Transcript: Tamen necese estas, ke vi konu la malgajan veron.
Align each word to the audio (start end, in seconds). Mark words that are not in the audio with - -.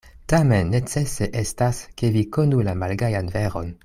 Tamen 0.31 0.71
necese 0.75 1.27
estas, 1.43 1.83
ke 2.01 2.11
vi 2.17 2.25
konu 2.39 2.65
la 2.69 2.77
malgajan 2.85 3.31
veron. 3.37 3.71